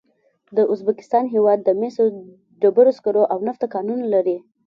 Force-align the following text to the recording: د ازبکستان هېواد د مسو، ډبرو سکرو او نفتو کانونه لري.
د 0.55 0.57
ازبکستان 0.73 1.23
هېواد 1.33 1.59
د 1.63 1.69
مسو، 1.79 2.05
ډبرو 2.61 2.91
سکرو 2.97 3.23
او 3.31 3.37
نفتو 3.47 3.67
کانونه 3.75 4.05
لري. 4.13 4.37